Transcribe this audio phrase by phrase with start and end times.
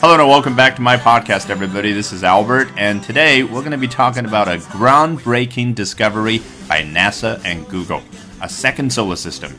[0.00, 1.92] Hello and welcome back to my podcast, everybody.
[1.92, 6.82] This is Albert, and today we're going to be talking about a groundbreaking discovery by
[6.82, 8.02] NASA and Google
[8.40, 9.50] a second solar system.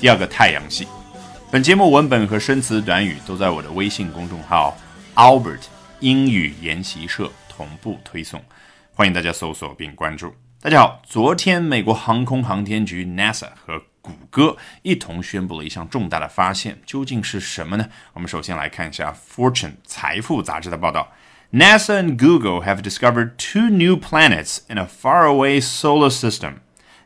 [0.00, 0.86] 第二个太阳系。
[1.50, 4.76] 本节目文本和生词短语都在我的微信公众号
[5.14, 5.62] Albert
[6.00, 8.42] 英语研习社同步推送，
[8.94, 10.34] 欢迎大家搜索并关注。
[10.60, 17.89] 大家好，昨天美国航空航天局 NASA 和 谷歌一同宣布了一项重大的发现，究竟是什么呢？
[18.13, 21.11] 我们首先来看一下《Fortune》财富杂志的报道
[21.51, 26.53] ：NASA and Google have discovered two new planets in a faraway solar system.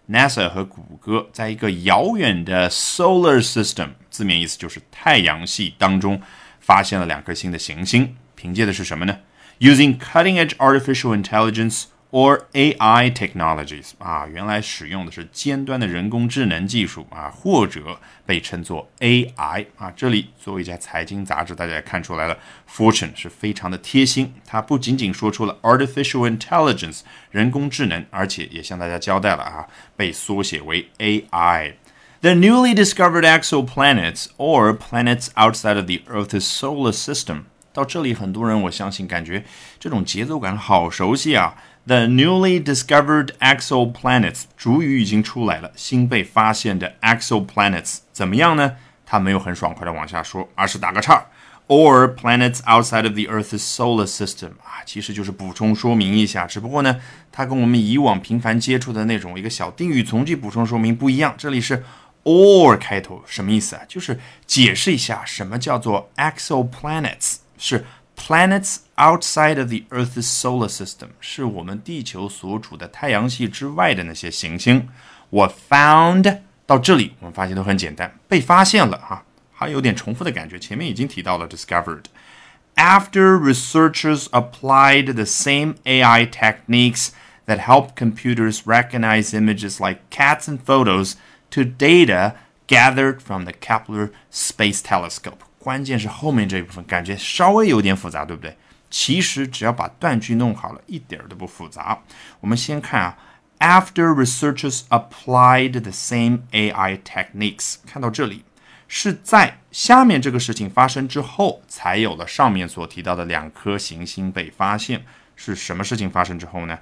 [0.07, 6.21] NASA 和谷歌在一个遥远的 solar system，字面意思就是太阳系当中
[6.59, 9.17] 发现了两颗新的行星，凭借的是什么呢
[9.59, 11.85] ？Using cutting-edge artificial intelligence.
[12.11, 19.91] Or AI technologies 啊，原来使用的是尖端的人工智能技术啊，或者被称作 AI 啊。
[19.95, 22.37] 这里作为一家财经杂志，大家也看出来了
[22.69, 31.75] ，Fortune 是非常的贴心，它不仅仅说出了 artificial intelligence 人工智能，而且也向大家交代了啊，被缩写为 AI。
[32.19, 37.45] The newly discovered exoplanets or planets outside of the Earth's solar system。
[37.73, 39.45] 到这里，很多人我相信感觉
[39.79, 41.55] 这种节奏感好熟悉啊。
[41.83, 48.73] The newly discovered exoplanets，主语已经出来了，新被发现的 exoplanets 怎么样呢？
[49.03, 51.25] 它没有很爽快的往下说，而是打个叉。
[51.67, 56.97] Or planets outside of the Earth's solar system 啊，其实就是补充说明一下，只不过呢，
[57.31, 61.33] 它跟我们以往频繁接触的那种一个小定语从句补充说明不一样。
[61.37, 61.83] 这里是
[62.25, 63.81] or 开头，什么意思啊？
[63.87, 67.85] 就是解释一下什么叫做 exoplanets，是。
[68.20, 74.88] Planets outside of the Earth's solar system 是我们地球所处的太阳系之外的那些行星。
[75.28, 80.58] 我 found 到这里，我们发现都很简单，被发现了哈，还有点重复的感觉。
[80.58, 87.08] 前面已经提到了 discovered。After researchers applied the same AI techniques
[87.46, 91.14] that help computers recognize images like cats and photos
[91.50, 92.34] to data
[92.66, 95.44] gathered from the Kepler Space Telescope.
[95.61, 98.57] 关键是后面这一部分感觉稍微有点复杂，对不对？
[98.89, 101.97] 其实只要把断句弄好了，一点儿都不复杂。
[102.39, 103.17] 我们先看啊
[103.59, 108.43] ，After researchers applied the same AI techniques，看到这里
[108.87, 115.05] 是在下面这个事情发生之后，才有了上面所提到的两颗行星被发现。
[115.37, 116.77] 是什么事情发生之后呢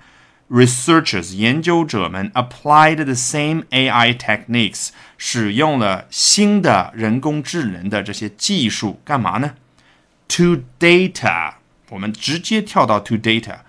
[0.50, 9.56] ？Researchers 研究者们 applied the same AI techniques 使用了新的人工智能的这些技术干嘛呢
[10.30, 11.54] ？To data
[11.90, 13.60] 我们直接跳到 to data，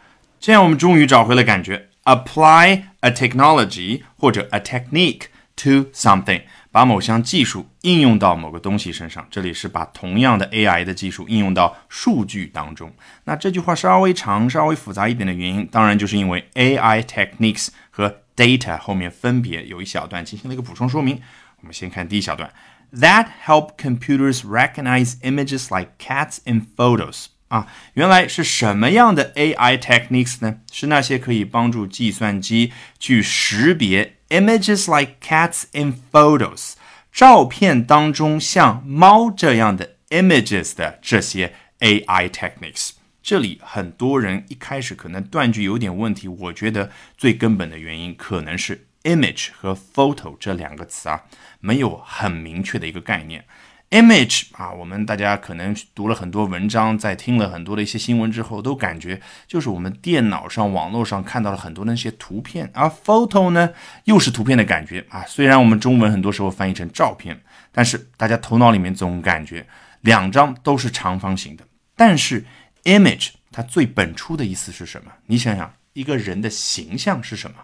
[0.41, 1.89] 现在我们终于找回了感觉。
[2.05, 5.25] Apply a technology 或者 a technique
[5.57, 6.43] to something。
[6.72, 12.92] 把某项技术应用到某个东西身上，这里是把同样的 AI 的技术应用到数据当中。
[13.25, 21.20] 那这句话稍微长、稍微复杂一点的原因，当然就是因为 AI techniques 和 data 后面分别有一小段进行了一个补充说明。
[21.60, 22.53] 我们先看第一小段
[22.92, 27.26] ：That help computers recognize images like cats in photos。
[27.50, 30.61] 啊，原来是什么样的 AI techniques 呢？
[30.72, 34.16] 是那些可以帮助计算机去识别。
[34.28, 36.75] Images like cats in photos，
[37.12, 42.91] 照片当中像猫这样的 images 的这些 AI techniques，
[43.21, 46.28] 这里很多人一开始可能断句有点问题。
[46.28, 51.22] 我觉得最根本的原因可能是 image 和 photo 这两个词啊，
[51.59, 53.44] 没有很明确的一个概念。
[53.91, 62.71] Image 啊，我们大家可能读了很多文章，在听了很多的一些新闻之后，都感觉就是我们电脑上、网络上看到了很多那些图片。
[62.73, 63.71] 而 photo 呢，
[64.05, 65.25] 又是图片的感觉啊。
[65.27, 67.43] 虽然我们中文很多时候翻译成照片，
[67.73, 69.67] 但是大家头脑里面总感觉
[70.03, 71.65] 两张都是长方形的。
[71.97, 72.47] 但是
[72.84, 75.11] image 它最本初的意思是什么？
[75.27, 77.56] 你想想，一个人的形象是什么？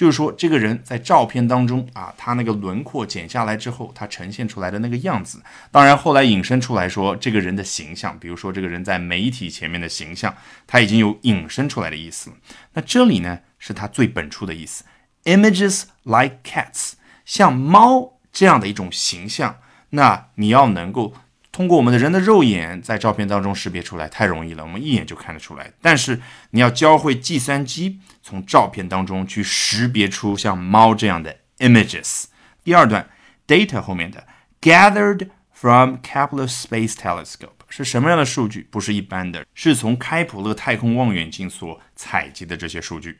[0.00, 5.42] 就是说，这个人在照片当中啊，他那个轮廓剪下来之后，他呈现出来的那个样子。
[5.70, 10.34] 当然，后来引申出来说，这个人的形象，比如说这个人在媒体前面的形象，
[10.66, 12.32] 他已经有引申出来的意思。
[12.72, 14.84] 那这里呢，是他最本初的意思
[15.24, 16.92] ，images like cats，
[17.26, 19.58] 像猫这样的一种形象。
[19.90, 21.12] 那你要能够。
[21.60, 25.70] 通过我们的人的肉眼在照片当中识别出来太容易了，我们一眼就看得出来。
[25.82, 26.18] 但是
[26.52, 32.24] 你要教会计算机从照片当中去识别出像猫这样的 images。
[32.64, 33.06] 第二段
[33.46, 34.26] data 后面的
[34.58, 38.66] gathered from Kepler Space Telescope 是什么样的数据？
[38.70, 43.18] 不是一般的，是从开普勒太空望远镜所采集的这些数据。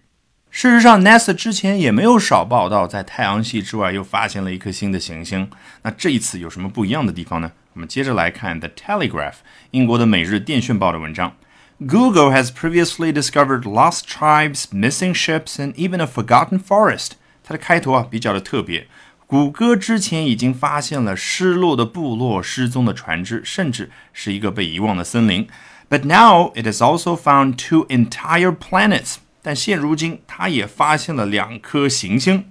[0.51, 5.51] 事实上，NASA 之前也没有少报道，在太阳系之外又发现了一颗新的行星。
[5.83, 7.53] 那这一次有什么不一样的地方呢？
[7.74, 9.34] 我们接着来看《The Telegraph》
[9.72, 11.36] 英国的《每日电讯报》的文章。
[11.80, 17.12] Google has previously discovered lost tribes, missing ships, and even a forgotten forest。
[17.44, 18.88] 它的开头啊比较的特别。
[19.28, 25.48] 谷歌之前已经发现了失落的部落、失踪的船只，甚至是一个被遗忘的森林。
[25.90, 29.16] But now it has also found two entire planets。
[29.42, 32.46] 但现如今，它也发现了两颗行星。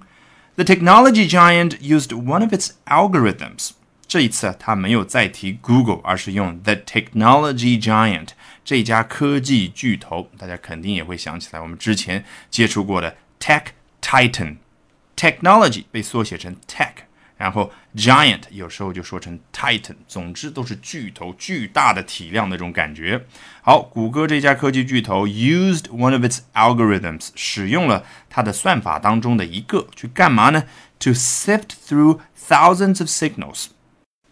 [0.55, 3.71] The technology giant used one of its algorithms。
[4.10, 8.30] 这一次，他没有再提 Google，而是用 the technology giant
[8.64, 10.28] 这家科技巨头。
[10.36, 13.66] 大家肯定也会想起来，我们之前接触过的 Tech
[14.02, 14.56] Titan。
[15.16, 16.90] Technology 被缩写成 Tech，
[17.36, 23.24] 然后 Giant 有时候就说成 Titan，总之都是巨头、巨大的体量那种感觉。
[23.62, 30.64] 好，谷歌这家科技巨头 used one of its algorithms，使用了它的算法当中的一个，去干嘛呢
[30.98, 33.66] ？To sift through thousands of signals。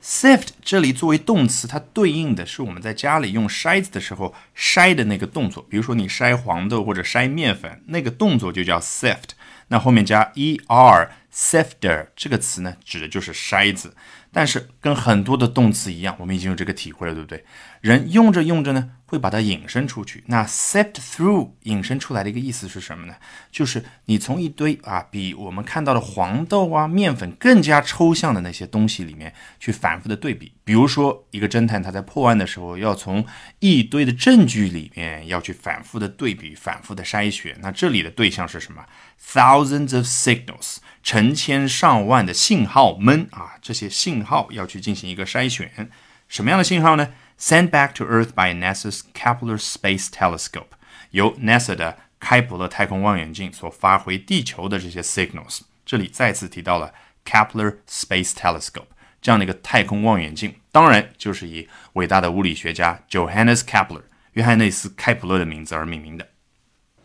[0.03, 5.67] Sift 这里作为动词，它对应的是我们在家里用筛子的时候筛的那个动作。
[5.69, 9.31] 比如说你筛黄豆或者筛面粉，那个动作就叫 sift。
[9.69, 13.95] 那后面加 er sifter 这个词呢，指的就是筛子。
[14.31, 17.43] 但是跟很多的动词一样，我们已经有这个体会了，对不对？
[17.81, 20.23] 人用着用着呢，会把它引申出去。
[20.27, 23.15] 那 sift through 引申出来的一个意思是什么呢？
[23.51, 30.53] 就是你从一堆啊，比我们看到的黄豆啊、面粉更加抽象的那些东西里面去反复的对比。
[30.63, 33.25] 比如说，一个侦探他在破案的时候，要从
[33.61, 37.57] 一堆的证据里面要去反复的对比、反复的筛选。
[37.63, 38.85] 那这里的对象是什么
[39.33, 40.77] ？Thousands of signals。
[41.09, 45.89] 成千上万的信号们啊，这些信号要去进行一个筛选，
[46.29, 50.67] 什么样的信号呢？Sent back to Earth by NASA's Kepler Space Telescope，
[51.13, 55.61] 由 NASA 的开普勒太空望远镜所发回地球的这些 signals。
[55.87, 56.93] 这里再次提到了
[57.25, 58.89] Kepler Space Telescope
[59.23, 64.03] 这样的一个太空望远镜，当然就是以伟大的物理学家 Johannes Kepler
[64.35, 66.29] 约翰内斯开普勒的名字而命名的。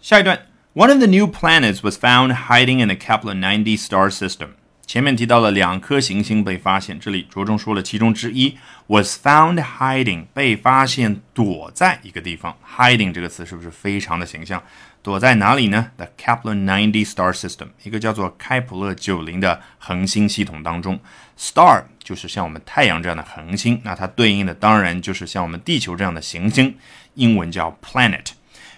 [0.01, 0.52] 下一段。
[0.75, 4.55] One of the new planets was found hiding in the Kepler 90 star system.
[4.87, 12.57] 前面提到了两颗行星被发现，这里着重说了其中之一 was found hiding，被发现躲在一个地方。
[12.75, 14.63] hiding 这个词是不是非常的形象？
[15.03, 20.99] 躲在哪里呢？The Kepler 90 star system，一个叫做开普勒九零的恒星系统当中
[21.37, 26.75] ，star 就是像我们太阳这样的恒星，那它对应的当然就是像我们地球这样的行星，
[27.13, 28.31] 英文叫 planet。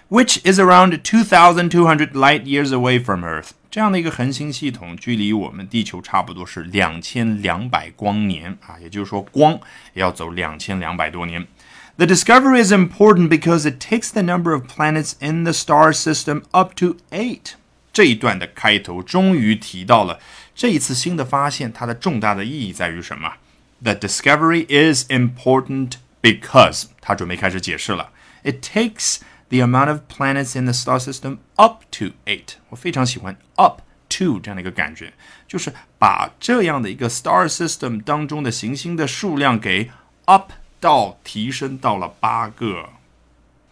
[0.09, 3.51] which is around 2,200 light years away from Earth。
[3.69, 9.53] 这样的一个恒星系统，距离我们地球差不多是两千两百光年啊，也就是说，光
[9.93, 11.47] 也要走两千两百多年。
[11.97, 16.73] The discovery is important because it takes the number of planets in the star system up
[16.75, 17.53] to eight。
[17.93, 20.19] 这一段的开头终于提到了
[20.55, 23.33] 这一次新的发现，它的重大的意义在于什么？
[23.83, 28.11] The discovery is important because 他准备开始解释了。
[28.43, 29.17] It takes
[29.48, 32.54] the amount of planets in the star system up to eight。
[32.70, 35.12] 我非常喜欢 up to 这样的一个感觉，
[35.46, 39.90] 就是把这样的一个 star system 当中的行星的数量给
[40.26, 42.90] up 到提升到了八个。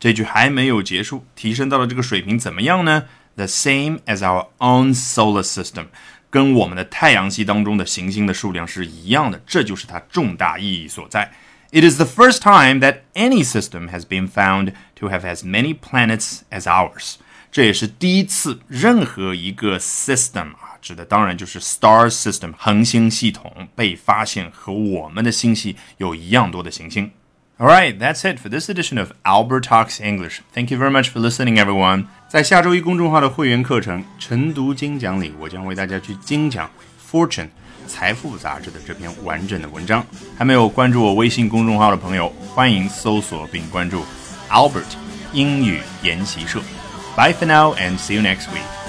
[0.01, 3.05] 这句还没有结束，提升到了这个水平怎么样呢
[3.37, 5.87] ？The same as our own solar system，
[6.31, 11.33] 跟我们的太阳系当中的行星的数量是一样的，这就是它重大意义所在。
[11.74, 16.40] It is the first time that any system has been found to have as many planets
[16.50, 17.16] as ours。
[17.52, 27.12] 这也是第一次任何一个 system 啊，指的当然就是 star system 恒星系统被发现和我们的星系有一样多的行星。
[27.58, 30.40] All right, that's it for this edition of Albert Talks English.
[30.54, 32.06] Thank you very much for listening, everyone.
[32.30, 36.72] 在下周一公众号的会员课程《晨读精讲》里，我将为大家去精讲
[37.15, 37.47] Fortune。
[37.87, 40.05] 财富杂志的这篇完整的文章，
[40.37, 44.03] 还没有关注我微信公众号的朋友，欢迎搜索并关注
[44.51, 44.83] Albert
[45.33, 46.61] 英语研习社。
[47.17, 48.84] Bye for now and see you next week.